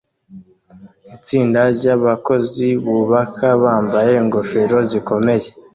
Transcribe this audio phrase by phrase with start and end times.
[1.15, 5.47] Itsinda ryabakozi bubaka bambaye ingofero zikomeye